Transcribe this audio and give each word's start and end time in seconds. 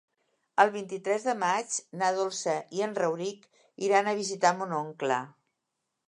El 0.61 0.69
vint-i-tres 0.75 1.25
de 1.25 1.33
maig 1.41 1.75
na 2.01 2.07
Dolça 2.15 2.55
i 2.77 2.81
en 2.85 2.95
Rauric 3.03 3.45
iran 3.89 4.09
a 4.09 4.15
visitar 4.21 4.53
mon 4.63 4.73
oncle. 4.79 5.19